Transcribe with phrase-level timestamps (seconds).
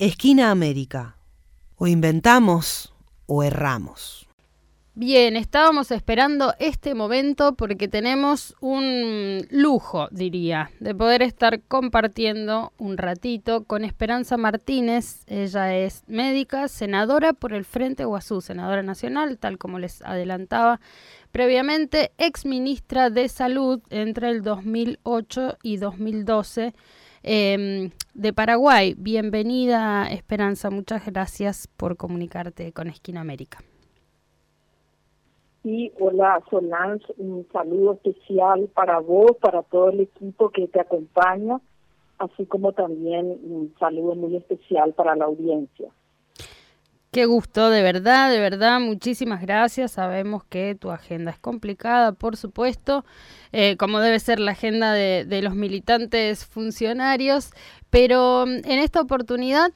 [0.00, 1.18] Esquina América.
[1.76, 2.90] O inventamos
[3.26, 4.26] o erramos.
[4.94, 12.96] Bien, estábamos esperando este momento porque tenemos un lujo, diría, de poder estar compartiendo un
[12.96, 15.22] ratito con Esperanza Martínez.
[15.26, 20.80] Ella es médica, senadora por el Frente Guazú, senadora nacional, tal como les adelantaba
[21.30, 26.72] previamente, ex ministra de Salud entre el 2008 y 2012
[27.22, 28.94] em, de Paraguay.
[28.96, 30.70] Bienvenida, Esperanza.
[30.70, 33.58] Muchas gracias por comunicarte con Esquina América.
[35.62, 41.60] Y hola Solange, un saludo especial para vos, para todo el equipo que te acompaña,
[42.18, 45.90] así como también un saludo muy especial para la audiencia.
[47.12, 49.90] Qué gusto, de verdad, de verdad, muchísimas gracias.
[49.90, 53.04] Sabemos que tu agenda es complicada, por supuesto,
[53.50, 57.50] eh, como debe ser la agenda de, los militantes funcionarios,
[57.90, 59.72] pero mm, en esta oportunidad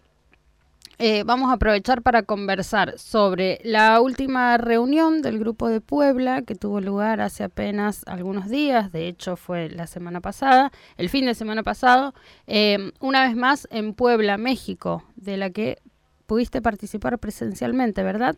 [0.98, 6.54] eh, vamos a aprovechar para conversar sobre la última reunión del Grupo de Puebla que
[6.54, 11.34] tuvo lugar hace apenas algunos días, de hecho fue la semana pasada, el fin de
[11.34, 12.14] semana pasado,
[12.46, 15.78] eh, una vez más en Puebla, México, de la que
[16.26, 18.36] pudiste participar presencialmente, ¿verdad?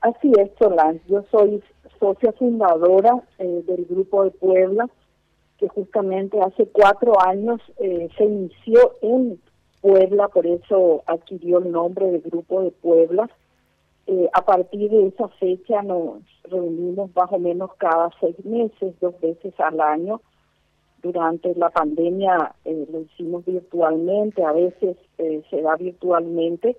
[0.00, 1.00] Así es, Solange.
[1.08, 1.62] Yo soy
[1.98, 4.88] socia fundadora eh, del Grupo de Puebla,
[5.58, 9.40] que justamente hace cuatro años se inició en
[9.84, 13.28] Puebla, por eso adquirió el nombre de Grupo de Puebla.
[14.06, 19.18] Eh, a partir de esa fecha nos reunimos más o menos cada seis meses, dos
[19.20, 20.22] veces al año.
[21.04, 26.78] Durante la pandemia eh, lo hicimos virtualmente, a veces eh, se da virtualmente,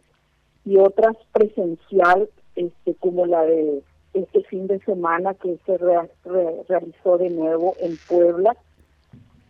[0.66, 3.84] y otras presencial, este, como la de
[4.16, 8.58] este fin de semana que se realizó de nuevo en Puebla.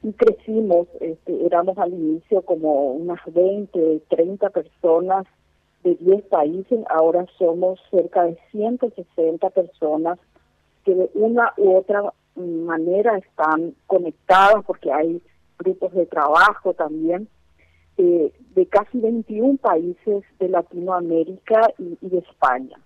[0.03, 5.25] Y crecimos, este, éramos al inicio como unas 20, 30 personas
[5.85, 10.19] de 10 países, ahora somos cerca de 160 personas
[10.83, 15.21] que de una u otra manera están conectadas porque hay
[15.57, 17.29] grupos de trabajo también
[17.97, 22.77] eh, de casi 21 países de Latinoamérica y de España.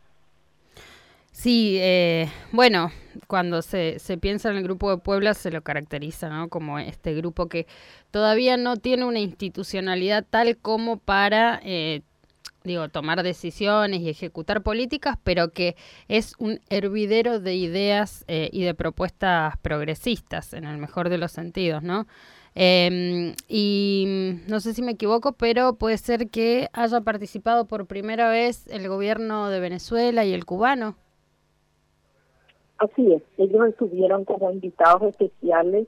[1.32, 2.92] Sí, eh, bueno,
[3.28, 6.50] cuando se, se piensa en el grupo de Puebla se lo caracteriza ¿no?
[6.50, 7.66] como este grupo que
[8.12, 12.02] todavía no tiene una institucionalidad tal como para, eh,
[12.64, 15.76] digo, tomar decisiones y ejecutar políticas, pero que
[16.08, 21.32] es un hervidero de ideas eh, y de propuestas progresistas, en el mejor de los
[21.32, 22.06] sentidos, ¿no?
[22.56, 28.30] Em, y no sé si me equivoco, pero puede ser que haya participado por primera
[28.30, 30.96] vez el gobierno de Venezuela y el cubano.
[32.80, 35.88] Así es, ellos estuvieron como invitados especiales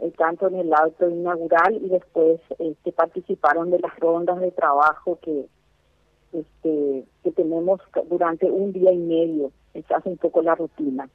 [0.00, 5.18] eh, tanto en el auto inaugural y después este, participaron de las rondas de trabajo
[5.22, 5.46] que
[6.34, 7.80] este, que tenemos
[8.10, 9.52] durante un día y medio.
[9.72, 11.08] Esa es un poco la rutina.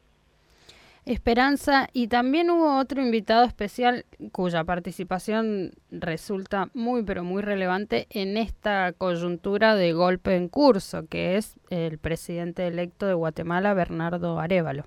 [1.06, 8.38] Esperanza, y también hubo otro invitado especial cuya participación resulta muy, pero muy relevante en
[8.38, 14.84] esta coyuntura de golpe en curso, que es el presidente electo de Guatemala, Bernardo Arevalo.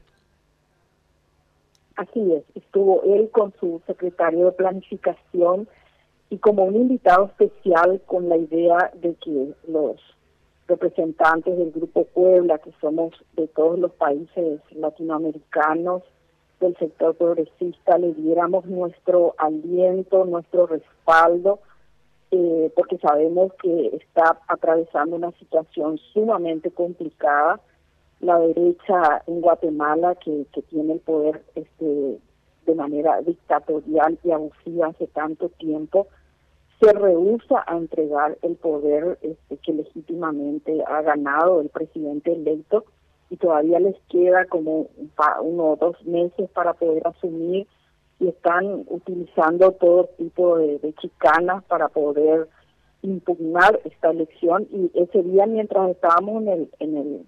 [1.97, 5.67] Así es, estuvo él con su secretario de planificación
[6.31, 9.97] y como un invitado especial con la idea de que los
[10.69, 16.03] representantes del Grupo Puebla, que somos de todos los países latinoamericanos,
[16.61, 21.59] del sector progresista, le diéramos nuestro aliento, nuestro respaldo,
[22.31, 27.61] eh, porque sabemos que está atravesando una situación sumamente complicada.
[28.21, 32.19] La derecha en Guatemala, que, que tiene el poder este,
[32.65, 36.07] de manera dictatorial y abusiva hace tanto tiempo,
[36.81, 42.85] se rehúsa a entregar el poder este, que legítimamente ha ganado el presidente electo
[43.31, 44.89] y todavía les queda como
[45.43, 47.67] uno o dos meses para poder asumir
[48.21, 52.49] y están utilizando todo tipo de, chicanas para poder
[53.03, 54.69] impugnar esta elección.
[54.71, 57.27] Y ese día mientras estábamos en el en el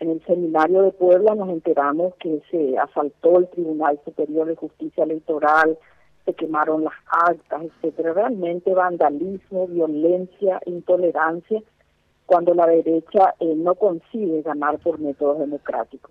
[0.00, 5.04] en el seminario de Puebla nos enteramos que se asaltó el Tribunal Superior de Justicia
[5.04, 5.78] Electoral,
[6.26, 8.12] se quemaron las actas, etcétera.
[8.12, 11.62] Realmente vandalismo, violencia, intolerancia
[12.26, 16.10] cuando la derecha eh, no consigue ganar por métodos democráticos.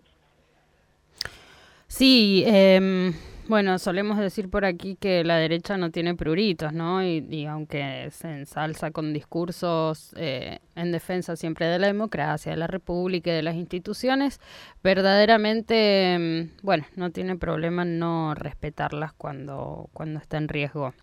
[1.88, 3.12] Sí, eh,
[3.48, 7.04] bueno, solemos decir por aquí que la derecha no tiene pruritos, ¿no?
[7.04, 12.68] Y, aunque se ensalza con discursos eh, en defensa siempre de la democracia, de la
[12.68, 14.40] república y de las instituciones,
[14.84, 20.94] verdaderamente, em, bueno, no tiene problema no respetarlas cuando, cuando está en riesgo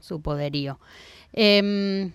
[0.00, 0.78] su poderío.
[1.32, 2.12] Em,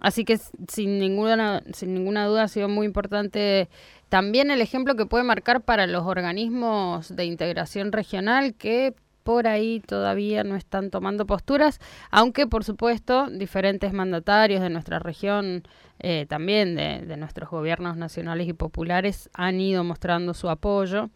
[0.00, 3.68] así que sin ninguna, sin ninguna duda ha sido muy importante
[4.08, 9.80] también el ejemplo que puede marcar para los organismos de integración regional que por ahí
[9.80, 11.80] todavía no están tomando posturas,
[12.10, 15.62] aunque por supuesto diferentes mandatarios de nuestra región,
[15.98, 21.10] eh, también de, nuestros gobiernos nacionales y populares, han ido mostrando su apoyo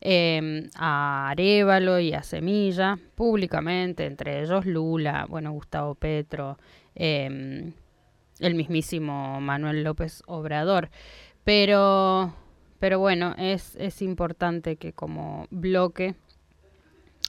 [0.00, 6.58] em, a Arevalo y a Semilla públicamente, entre ellos Lula, bueno, Gustavo Petro,
[6.94, 7.72] em,
[8.40, 10.90] el mismísimo Manuel López Obrador.
[11.44, 12.34] Pero,
[12.78, 16.14] pero bueno, es, es importante que como bloque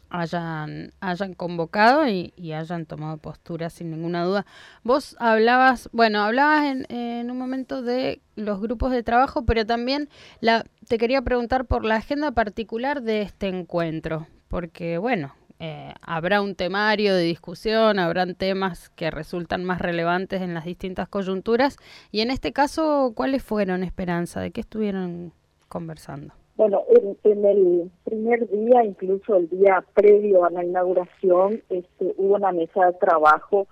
[0.09, 4.45] hayan, hayan convocado y, hayan tomado postura sin ninguna duda.
[4.83, 10.09] Vos hablabas, bueno, hablabas en, en, un momento de los grupos de trabajo, pero también
[10.41, 16.41] la, te quería preguntar por la agenda particular de este encuentro, porque bueno, eh, habrá
[16.41, 21.77] un temario de discusión, habrán temas que resultan más relevantes en las distintas coyunturas,
[22.11, 24.41] y en este caso, ¿cuáles fueron, Esperanza?
[24.41, 25.33] ¿De qué estuvieron
[25.67, 26.33] conversando?
[26.55, 26.83] Bueno,
[27.23, 32.87] en, el primer día, incluso el día previo a la inauguración, este, hubo una mesa
[32.87, 33.67] de trabajo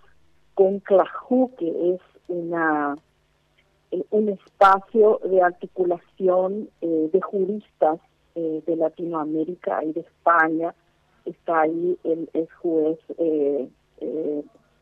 [0.53, 2.95] con CLAJU, que es una
[3.91, 7.99] eh, un espacio de articulación eh, de juristas
[8.35, 10.75] eh, de Latinoamérica y de España.
[11.27, 12.99] Está ahí el ex juez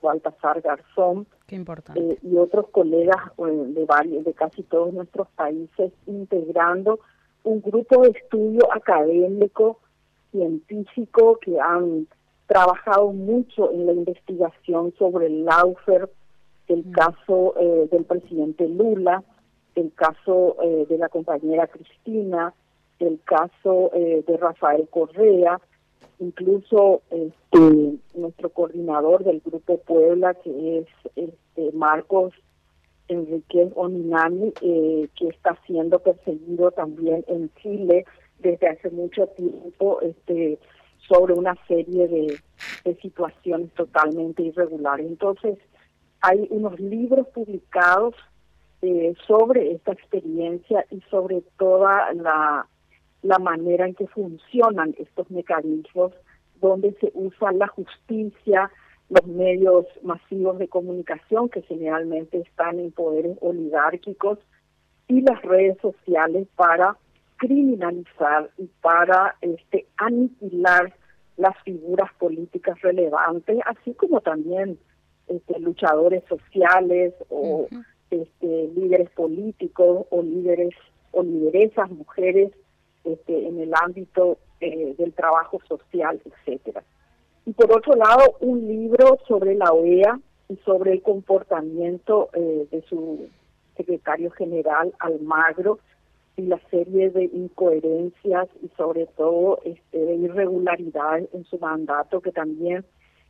[0.01, 6.99] Baltasar Garzón y otros colegas de varios, de casi todos nuestros países integrando
[7.45, 9.79] un grupo de estudio académico,
[10.31, 12.07] científico, que han
[12.47, 16.09] trabajado mucho en la investigación sobre el Laufer,
[16.67, 16.91] el mm.
[16.91, 19.23] caso eh, del presidente Lula,
[19.75, 22.53] el caso eh, de la compañera Cristina,
[22.99, 25.59] el caso eh, de Rafael Correa,
[26.19, 32.33] incluso este, nuestro coordinador del Grupo Puebla, que es este, Marcos
[33.07, 38.05] Enrique Oninami, eh, que está siendo perseguido también en Chile
[38.39, 40.59] desde hace mucho tiempo este,
[41.07, 42.39] sobre una serie de,
[43.01, 45.07] situaciones totalmente irregulares.
[45.07, 45.57] Entonces,
[46.21, 48.13] hay unos libros publicados
[48.81, 52.67] eh, sobre esta experiencia y sobre toda la,
[53.25, 56.13] la manera en que funcionan estos mecanismos
[56.61, 58.71] donde se usa la justicia,
[59.09, 64.39] los medios masivos de comunicación que generalmente están en poderes oligárquicos
[65.07, 66.97] y las redes sociales para
[67.37, 70.93] criminalizar y para este aniquilar
[71.37, 74.77] las figuras políticas relevantes, así como también
[75.27, 77.67] este, luchadores sociales o
[78.11, 80.75] este, líderes políticos o líderes
[81.11, 82.51] o lideresas, mujeres
[83.05, 86.83] este, en el ámbito eh, del trabajo social, etcétera.
[87.45, 90.19] Y por otro lado, un libro sobre la OEA
[90.49, 93.27] y sobre el comportamiento eh, de su
[93.77, 95.79] secretario general Almagro
[96.37, 102.31] y la serie de incoherencias y sobre todo este, de irregularidades en su mandato, que
[102.31, 102.83] también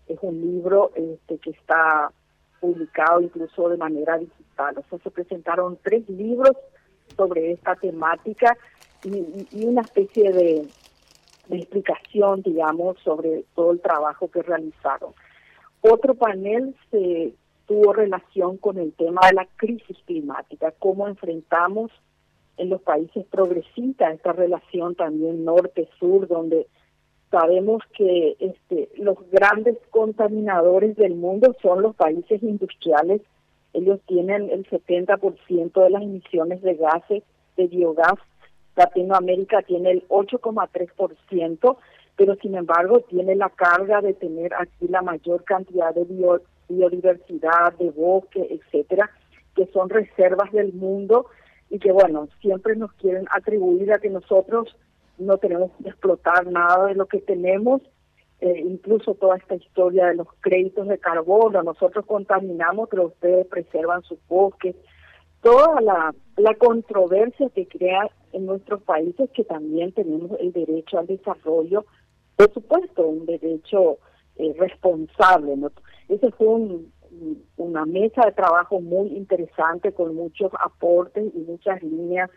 [0.07, 2.11] es un libro este, que está
[2.59, 4.77] publicado incluso de manera digital.
[4.77, 6.55] O sea, se presentaron tres libros
[7.15, 8.57] sobre esta temática
[9.03, 10.67] y una especie de,
[11.49, 15.13] explicación, digamos, sobre todo el trabajo que realizaron.
[15.81, 17.33] Otro panel se
[17.67, 21.91] tuvo relación con el tema de la crisis climática, cómo enfrentamos
[22.57, 26.67] en los países progresistas esta relación también norte-sur, donde
[27.29, 33.21] sabemos que este, los grandes contaminadores del mundo son los países industriales.
[33.73, 37.23] Ellos tienen el 70% de las emisiones de gases,
[37.57, 38.19] de biogás
[38.75, 41.77] Latinoamérica tiene el 8,3%,
[42.15, 46.05] pero sin embargo tiene la carga de tener aquí la mayor cantidad de
[46.69, 49.09] biodiversidad, de bosque, etcétera,
[49.55, 51.27] que son reservas del mundo
[51.69, 54.75] y que bueno, siempre nos quieren atribuir a que nosotros
[55.17, 57.81] no tenemos que explotar nada de lo que tenemos,
[58.41, 64.03] eh, incluso toda esta historia de los créditos de carbono, nosotros contaminamos, pero ustedes preservan
[64.03, 64.75] sus bosques,
[65.45, 71.05] toda la, la controversia que crea en nuestros países que también tenemos el derecho al
[71.05, 71.85] desarrollo,
[72.35, 73.99] por supuesto, un derecho
[74.37, 75.55] eh, responsable.
[75.55, 75.71] ¿no?
[76.09, 76.91] Ese fue un,
[77.57, 82.31] una mesa de trabajo muy interesante con muchos aportes y muchas líneas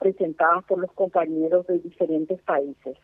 [0.00, 2.96] presentadas por los compañeros de diferentes países.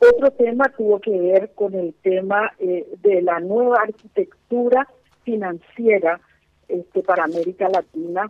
[0.00, 4.88] Otro tema tuvo que ver con el tema eh, de la nueva arquitectura
[5.22, 6.20] financiera
[6.66, 8.28] este, para América Latina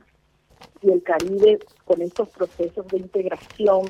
[0.83, 3.87] y el Caribe con estos procesos de integración,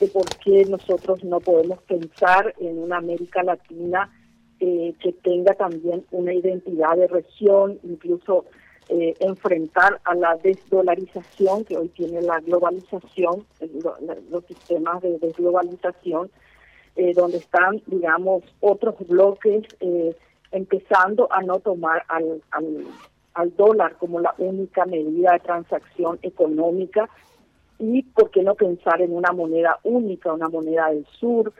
[0.00, 4.12] de por qué nosotros no podemos pensar en una América Latina
[4.60, 8.44] eh, que tenga también una identidad de región, incluso
[8.88, 13.46] eh, enfrentar a la desdolarización que hoy tiene la globalización,
[14.30, 16.30] los sistemas de desglobalización,
[17.16, 19.66] donde están, digamos, otros bloques
[20.54, 22.40] empezando a no tomar al,
[23.34, 27.08] al dólar como la única medida de transacción económica
[27.78, 31.52] y por qué no pensar en una moneda única, una moneda del sur,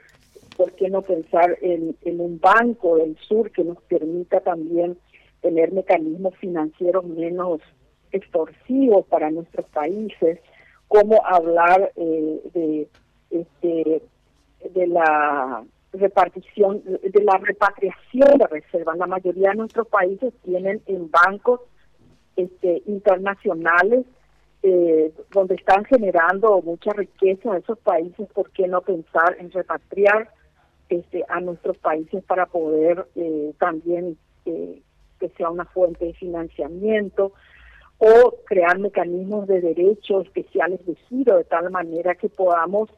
[0.55, 4.97] por qué no pensar en, en un banco del sur que nos permita también
[5.41, 7.61] tener mecanismos financieros menos
[8.11, 10.39] extorsivos para nuestros países,
[10.87, 12.87] cómo hablar eh, de
[13.29, 14.01] este
[14.73, 15.63] de la
[15.99, 18.97] repartición, de la repatriación de reservas.
[18.97, 21.61] La mayoría de nuestros países tienen en bancos
[22.35, 24.05] este, internacionales
[24.67, 30.31] eh, donde están generando mucha riqueza esos países, ¿por qué no pensar en repatriar
[30.89, 34.81] este, a nuestros países para poder eh, también eh,
[35.19, 37.33] que sea una fuente de financiamiento
[37.99, 42.89] o crear mecanismos de derechos especiales de giro de tal manera que podamos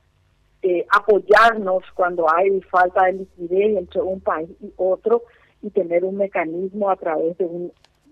[0.90, 5.24] apoyarnos cuando hay falta de liquidez entre un país y otro
[5.62, 7.46] y tener un mecanismo a través de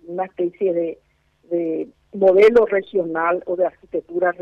[0.08, 1.00] una especie de
[1.50, 4.34] de modelo regional o de arquitectura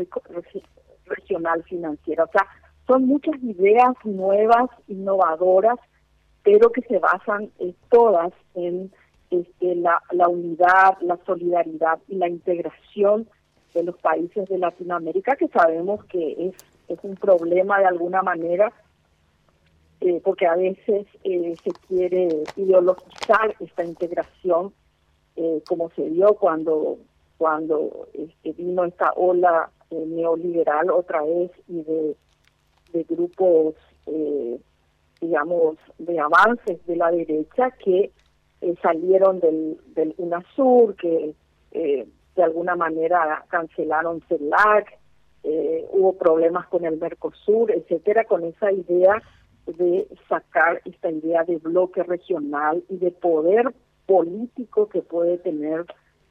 [1.06, 2.24] regional financiera.
[2.24, 2.46] O sea,
[2.86, 5.78] son muchas ideas nuevas, innovadoras,
[6.42, 8.92] pero que se basan eh, todas en
[9.30, 13.28] este, la, la unidad, la solidaridad y la integración
[13.72, 16.54] de los países de Latinoamérica, que sabemos que es,
[16.88, 18.72] es un problema de alguna manera,
[20.00, 24.74] eh, porque a veces eh, se quiere ideologizar esta integración
[25.36, 26.98] eh, como se dio cuando
[27.38, 32.16] cuando este, vino esta ola eh, neoliberal otra vez y de,
[32.92, 33.74] de grupos,
[35.20, 38.12] digamos, de avances de la derecha que
[38.82, 41.34] salieron del, del UNASUR, que
[41.72, 44.98] de alguna manera cancelaron CELAC,
[45.90, 49.22] hubo problemas con el Mercosur, etcétera, con esa idea
[49.66, 53.74] de sacar esta idea de bloque regional y de poder
[54.06, 55.86] político que puede tener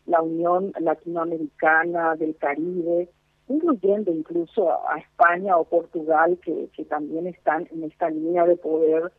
[0.06, 3.10] la Unión Latinoamericana del Caribe,
[3.48, 9.12] incluyendo incluso a España o Portugal, que, que también están en esta línea de poder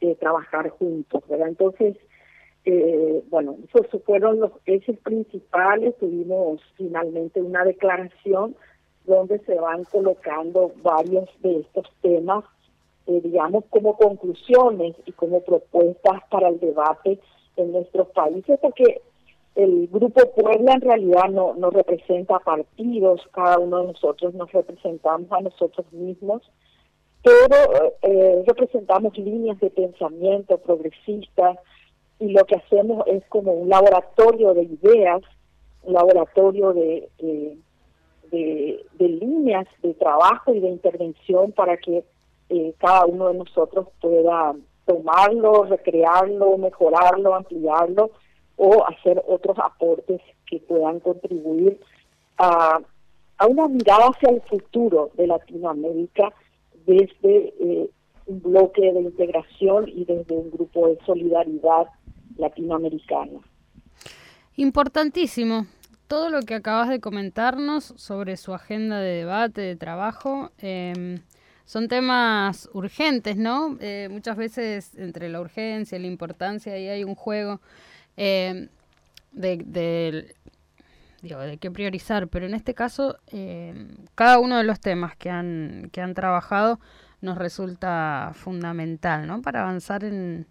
[0.00, 1.48] eh, trabajar juntos, ¿verdad?
[1.48, 1.96] Entonces,
[2.64, 8.56] eh, bueno, esos fueron los ejes principales, tuvimos finalmente una declaración
[9.10, 12.44] donde se van colocando varios de estos temas,
[13.06, 17.18] eh, digamos, como conclusiones y como propuestas para el debate
[17.56, 19.02] en nuestros países, porque
[19.56, 25.30] el Grupo Puebla en realidad no, no representa partidos, cada uno de nosotros nos representamos
[25.32, 26.42] a nosotros mismos,
[27.22, 31.58] pero eh, representamos líneas de pensamiento progresistas
[32.18, 35.22] y lo que hacemos es como un laboratorio de ideas,
[35.82, 37.58] un laboratorio de, de,
[39.00, 42.04] de, líneas de trabajo y de intervención para que
[42.50, 44.54] eh, cada uno de nosotros pueda
[44.86, 48.10] tomarlo, recrearlo, mejorarlo, ampliarlo
[48.56, 51.80] o hacer otros aportes que puedan contribuir
[52.38, 52.80] a,
[53.38, 56.32] a una mirada hacia el futuro de Latinoamérica
[56.86, 57.90] desde eh,
[58.26, 61.86] un bloque de integración y desde un grupo de solidaridad
[62.36, 63.40] latinoamericana.
[64.56, 65.66] Importantísimo.
[66.10, 71.20] Todo lo que acabas de comentarnos sobre su agenda de debate, de trabajo, eh,
[71.66, 73.76] son temas urgentes, ¿no?
[73.78, 77.60] Eh, muchas veces entre la urgencia y la importancia ahí hay un juego
[78.16, 78.70] eh,
[79.30, 80.34] de, de,
[81.22, 83.86] digo, de qué priorizar, pero en este caso eh,
[84.16, 86.80] cada uno de los temas que han, que han trabajado
[87.20, 89.42] nos resulta fundamental, ¿no?
[89.42, 90.48] Para avanzar en,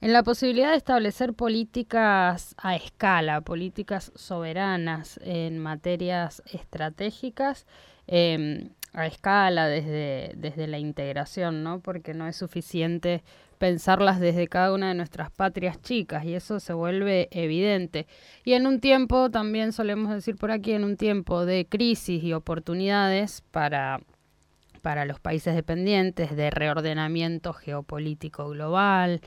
[0.00, 7.66] en la posibilidad de establecer políticas a escala, políticas soberanas en materias estratégicas
[8.06, 11.80] eh, a escala, desde, desde la integración, ¿no?
[11.80, 13.22] Porque no es suficiente
[13.58, 18.06] pensarlas desde cada una de nuestras patrias chicas y eso se vuelve evidente.
[18.44, 22.32] Y en un tiempo, también solemos decir por aquí, en un tiempo de crisis y
[22.32, 24.00] oportunidades para,
[24.82, 29.20] para los países dependientes, de reordenamiento geopolítico global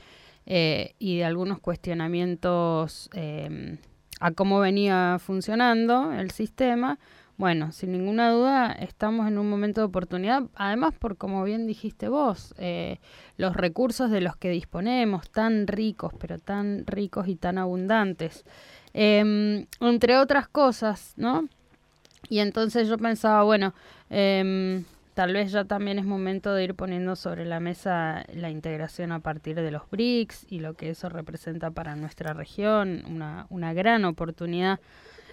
[0.52, 3.78] eh, y de algunos cuestionamientos eh,
[4.18, 6.98] a cómo venía funcionando el sistema,
[7.36, 12.08] bueno, sin ninguna duda estamos en un momento de oportunidad, además por como bien dijiste
[12.08, 12.98] vos, eh,
[13.36, 18.44] los recursos de los que disponemos, tan ricos, pero tan ricos y tan abundantes,
[18.92, 21.48] em, entre otras cosas, ¿no?
[22.28, 23.72] Y entonces yo pensaba, bueno,
[24.08, 29.12] em, tal vez ya también es momento de ir poniendo sobre la mesa la integración
[29.12, 33.72] a partir de los BRICS y lo que eso representa para nuestra región, una, una
[33.72, 34.80] gran oportunidad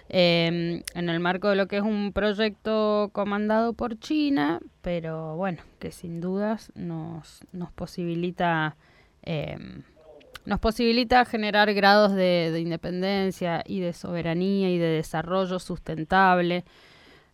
[0.08, 5.62] em, en el marco de lo que es un proyecto comandado por China, pero bueno,
[5.78, 8.76] que sin dudas nos, nos posibilita...
[9.22, 9.82] Em,
[10.46, 16.64] nos posibilita generar grados de, de, independencia y de soberanía y de desarrollo sustentable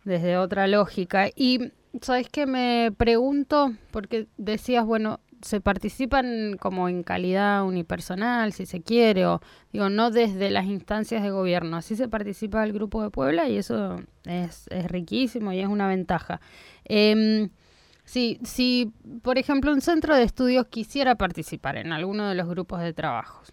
[0.03, 1.29] desde otra lógica.
[1.33, 1.71] Y
[2.01, 8.81] sabes que me pregunto, porque decías, bueno, se participan como en calidad unipersonal, si se
[8.81, 11.77] quiere, o digo, no desde las instancias de gobierno.
[11.77, 15.87] Así se participa el Grupo de Puebla y eso es, es riquísimo y es una
[15.87, 16.41] ventaja.
[16.85, 17.49] Eh,
[18.05, 22.79] Sí, si, por ejemplo, un centro de estudios quisiera participar en alguno de los grupos
[22.81, 23.51] de trabajos,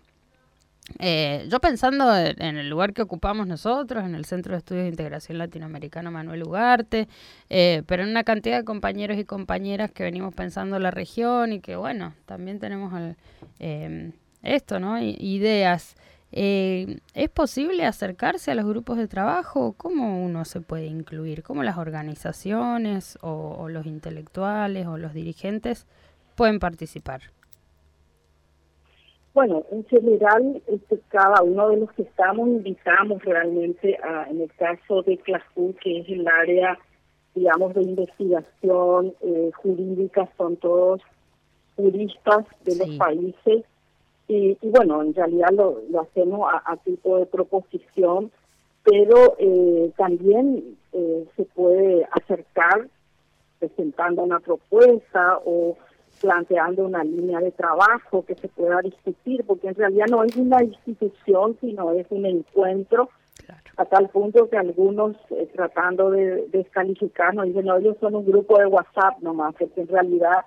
[0.98, 4.90] eh, yo pensando en el lugar que ocupamos nosotros, en el Centro de Estudios de
[4.90, 7.08] Integración Latinoamericana Manuel Ugarte,
[7.50, 11.52] eh, pero en una cantidad de compañeros y compañeras que venimos pensando en la región
[11.52, 12.92] y que, bueno, también tenemos
[13.58, 14.12] eh,
[14.42, 15.00] esto, ¿no?
[15.00, 15.96] ideas.
[16.34, 19.74] Eh, ¿Es posible acercarse a los grupos de trabajo?
[19.74, 21.42] ¿Cómo uno se puede incluir?
[21.42, 25.86] ¿Cómo las organizaciones o, los intelectuales o los dirigentes
[26.34, 27.20] pueden participar?
[29.34, 34.52] Bueno, en general, este, cada uno de los que estamos invitamos realmente, a, en el
[34.54, 36.78] caso de CLASCU, que es el área,
[37.34, 41.00] digamos, de investigación eh, jurídica, son todos
[41.76, 43.64] juristas de los países.
[44.28, 48.30] Y, bueno, en realidad lo, hacemos a, tipo de proposición,
[48.84, 52.86] pero eh, también eh, se puede acercar
[53.58, 55.76] presentando una propuesta o
[56.22, 60.62] planteando una línea de trabajo que se pueda discutir, porque en realidad no es una
[60.62, 63.10] institución, sino es un encuentro,
[63.76, 68.58] a tal punto que algunos eh, tratando de descalificarnos dicen, no, ellos son un grupo
[68.58, 70.44] de WhatsApp nomás, que en realidad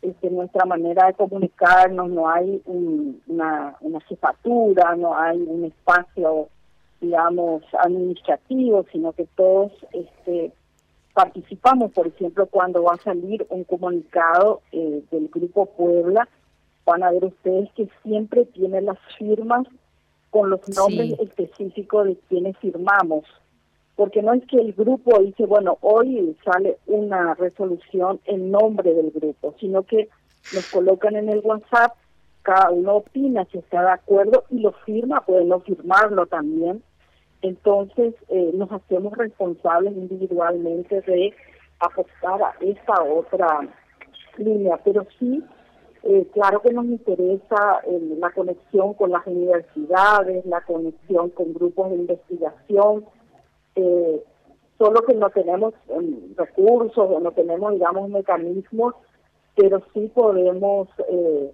[0.00, 6.48] este, nuestra manera de comunicarnos, no hay una, una jefatura, no hay un espacio,
[7.00, 10.52] digamos, administrativo, sino que todos este,
[11.22, 16.28] participamos, por ejemplo, cuando va a salir un comunicado eh, del Grupo Puebla,
[16.86, 19.66] van a ver ustedes que siempre tiene las firmas
[20.30, 23.24] con los nombres específicos de quienes firmamos
[24.00, 29.10] porque no es que el grupo dice, bueno, hoy sale una resolución en nombre del
[29.10, 30.08] grupo, sino que
[30.54, 31.92] nos colocan en el WhatsApp,
[32.40, 36.82] cada uno opina si está de acuerdo y lo firma, puede no firmarlo también.
[37.42, 41.34] Entonces eh, nos hacemos responsables individualmente de
[41.78, 43.60] apostar a esta otra
[44.36, 45.42] línea, pero sí,
[46.02, 51.90] eh, claro que nos interesa eh, la conexión con las universidades, la conexión con grupos
[51.90, 53.04] de investigación,
[53.74, 54.22] eh,
[54.78, 58.94] solo que no tenemos em, recursos o no tenemos, digamos, mecanismos,
[59.54, 61.52] pero sí podemos eh,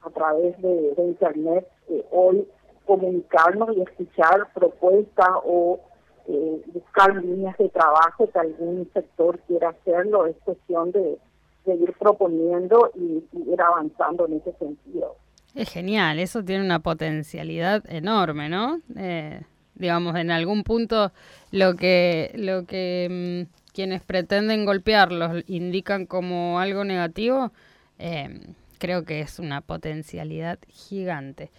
[0.00, 1.68] a través de, Internet
[2.10, 2.48] hoy
[2.86, 5.80] comunicarnos y escuchar propuestas o
[6.28, 10.26] eh, buscar líneas de trabajo que algún sector quiera hacerlo.
[10.26, 11.18] Es cuestión de,
[11.64, 15.16] seguir proponiendo y, y ir avanzando en ese sentido.
[15.54, 18.80] Es genial, eso tiene una potencialidad enorme, ¿no?
[18.96, 19.42] Eh,
[19.74, 21.12] digamos, en algún punto
[21.50, 27.52] lo que, lo que mm, quienes pretenden golpearlos indican como algo negativo,
[27.98, 28.40] eh,
[28.78, 31.50] creo que es una potencialidad gigante.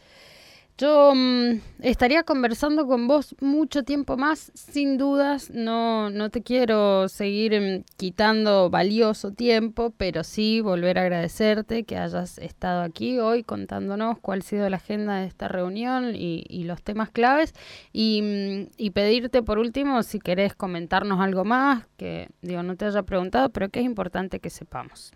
[0.76, 5.52] Yo mm, estaría conversando con vos mucho tiempo más, sin dudas.
[5.52, 11.98] No, no te quiero seguir mm, quitando valioso tiempo, pero sí volver a agradecerte que
[11.98, 16.82] hayas estado aquí hoy contándonos cuál ha sido la agenda de esta reunión y, los
[16.82, 17.54] temas claves.
[17.92, 22.86] Y, mm, y, pedirte por último si querés comentarnos algo más, que digo, no te
[22.86, 25.12] haya preguntado, pero que es importante que sepamos.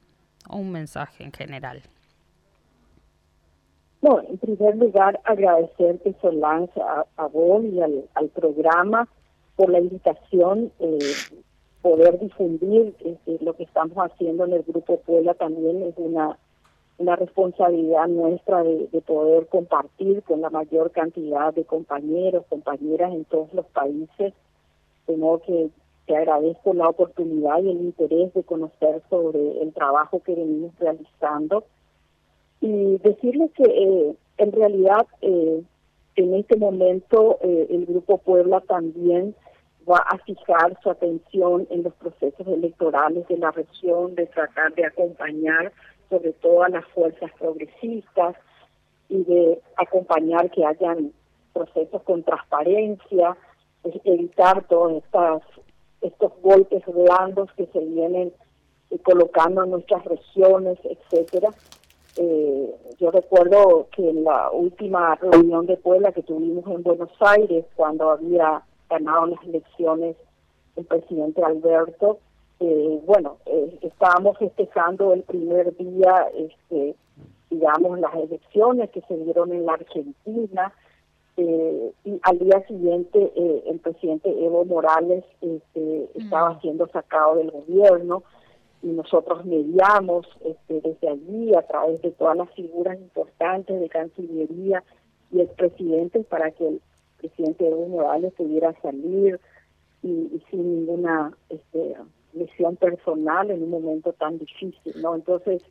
[0.49, 1.81] Un mensaje en general.
[4.07, 9.05] En primer lugar, agradecerte, Solange, a, a vos y al, programa
[9.57, 10.97] por la invitación, eh,
[11.81, 16.37] poder difundir este, lo que estamos haciendo en el Grupo Puebla también es una,
[16.99, 23.53] una responsabilidad nuestra de, poder compartir con la mayor cantidad de compañeros, compañeras en todos
[23.53, 24.33] los países,
[25.07, 25.69] de modo que
[26.05, 31.65] te agradezco la oportunidad y el interés de conocer sobre el trabajo que venimos realizando
[32.61, 35.61] y decirles que eh, en realidad eh,
[36.15, 39.35] en este momento eh, el Grupo Puebla también
[39.89, 44.85] va a fijar su atención en los procesos electorales de la región, de tratar de
[44.85, 45.71] acompañar
[46.09, 48.35] sobre todo a las fuerzas progresistas
[49.09, 51.11] y de acompañar que hayan
[51.53, 53.37] procesos con transparencia,
[54.03, 55.41] evitar todos estas,
[56.01, 58.33] estos golpes blandos que se vienen
[58.89, 61.49] eh, colocando en nuestras regiones, etcétera.
[62.17, 67.65] Eh, yo recuerdo que en la última reunión de Puebla que tuvimos en Buenos Aires,
[67.75, 70.15] cuando había ganado las elecciones
[70.75, 72.19] el presidente Alberto,
[72.59, 76.95] eh, bueno, eh, estábamos festejando el primer día, este,
[77.49, 80.73] digamos, las elecciones que se dieron en la Argentina,
[81.35, 83.31] eh, y al día siguiente
[83.67, 88.23] el presidente Evo Morales este, estaba siendo sacado del gobierno
[88.87, 94.81] y nosotros mediamos este, desde allí a través de todas las figuras importantes de Cancillería
[95.29, 96.81] y el presidente para que el
[97.17, 99.39] presidente Evo Morales pudiera salir
[100.03, 101.95] y, sin ninguna este,
[102.31, 105.15] misión personal en un momento tan difícil, ¿no?
[105.15, 105.61] Entonces,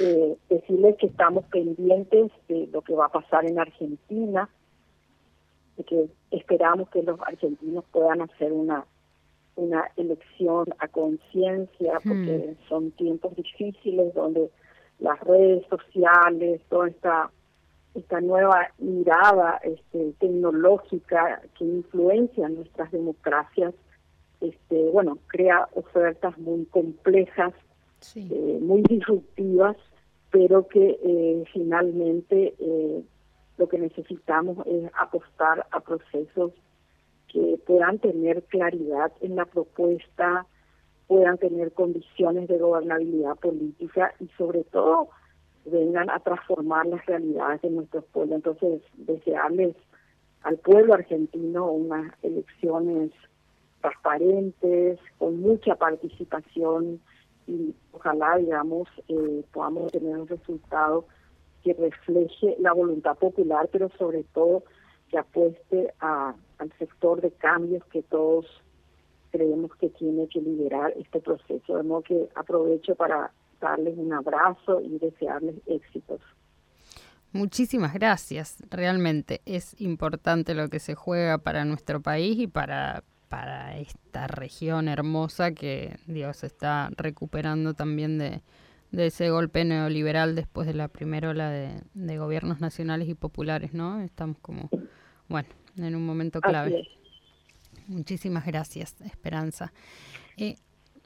[0.00, 4.48] eh, decirles que estamos pendientes de lo que va a pasar en Argentina,
[5.76, 8.86] de que esperamos que los argentinos puedan hacer una
[9.58, 12.68] una elección a conciencia, porque hmm.
[12.68, 14.50] son tiempos difíciles donde
[14.98, 17.30] las redes sociales, toda esta
[17.94, 23.74] esta nueva mirada este, tecnológica que influencia nuestras democracias,
[24.40, 27.52] este, bueno, crea ofertas muy complejas,
[28.14, 29.76] eh, muy disruptivas,
[30.30, 33.02] pero que eh, finalmente eh,
[33.56, 36.52] lo que necesitamos es apostar a procesos
[37.32, 40.46] que puedan tener claridad en la propuesta,
[41.06, 45.08] puedan tener condiciones de gobernabilidad política y sobre todo
[45.64, 48.36] vengan a transformar las realidades de nuestros pueblos.
[48.36, 49.76] Entonces, desearles
[50.42, 53.10] al pueblo argentino unas elecciones
[53.80, 57.00] transparentes, con mucha participación
[57.46, 61.06] y ojalá, digamos, eh, podamos tener un resultado
[61.62, 64.64] que refleje la voluntad popular, pero sobre todo
[65.08, 68.46] que apueste a, al sector de cambios que todos
[69.30, 71.76] creemos que tiene que liderar este proceso.
[71.76, 76.20] De modo que aprovecho para darles un abrazo y desearles éxitos.
[77.32, 78.56] Muchísimas gracias.
[78.70, 84.88] Realmente es importante lo que se juega para nuestro país y para, para esta región
[84.88, 88.42] hermosa que Dios está recuperando también de,
[88.92, 94.00] ese golpe neoliberal después de la primera ola de, gobiernos nacionales y populares, ¿no?
[94.00, 94.70] Estamos como,
[95.28, 95.48] bueno,
[95.84, 96.88] en un momento clave.
[97.86, 99.72] Muchísimas gracias, Esperanza.
[100.36, 100.56] Eh,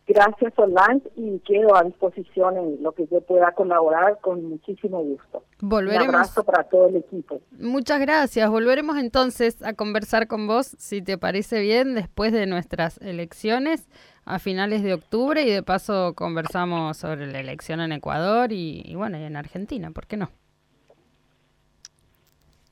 [0.07, 5.45] Gracias, Solange, y quedo a disposición en lo que yo pueda colaborar con muchísimo gusto.
[5.61, 6.09] Volveremos.
[6.09, 7.41] Un abrazo para todo el equipo.
[7.53, 8.51] Muchas gracias.
[8.51, 13.89] Volveremos entonces a conversar con vos, si te parece bien, después de nuestras elecciones
[14.25, 18.97] a finales de octubre y de paso conversamos sobre la elección en Ecuador y, y
[18.97, 20.31] bueno, y en Argentina, ¿por qué no?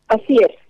[0.09, 0.70] Así es.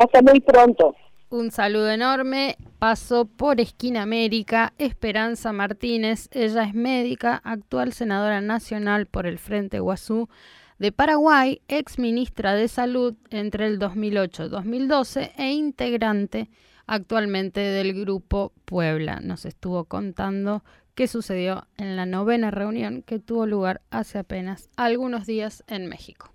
[0.00, 0.96] Hasta muy pronto.
[1.28, 2.56] Un saludo enorme.
[2.78, 4.72] Paso por Esquina América.
[4.78, 6.30] Esperanza Martínez.
[6.32, 10.30] Ella es médica, actual senadora nacional por el Frente Guazú
[10.78, 16.48] de Paraguay, ex ministra de Salud entre el 2008-2012 e integrante
[16.86, 19.20] actualmente del Grupo Puebla.
[19.20, 25.26] Nos estuvo contando qué sucedió en la novena reunión que tuvo lugar hace apenas algunos
[25.26, 26.32] días en México.